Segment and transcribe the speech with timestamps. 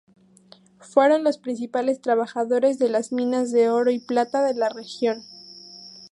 [0.79, 5.21] Fueron los principales trabajadores de las minas de oro y plata de la región.